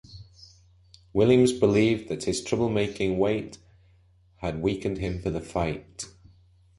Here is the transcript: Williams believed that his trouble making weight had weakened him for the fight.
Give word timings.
Williams 1.13 1.51
believed 1.53 2.07
that 2.09 2.23
his 2.23 2.43
trouble 2.43 2.69
making 2.69 3.19
weight 3.19 3.59
had 4.37 4.59
weakened 4.59 4.97
him 4.97 5.21
for 5.21 5.29
the 5.29 5.39
fight. 5.41 6.07